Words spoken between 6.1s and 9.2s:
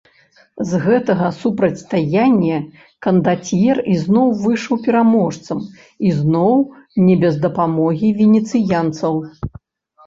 ізноў не без дапамогі венецыянцаў.